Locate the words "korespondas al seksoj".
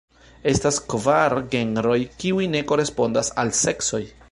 2.73-4.05